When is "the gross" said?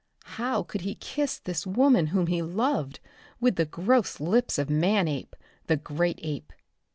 3.55-4.19